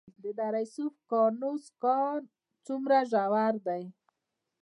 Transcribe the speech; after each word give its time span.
د 0.23 0.25
دره 0.39 0.63
صوف 0.73 0.93
سکرو 1.01 1.53
کان 1.81 2.21
څومره 2.65 2.97
ژور 3.11 3.53
دی؟ 3.65 3.83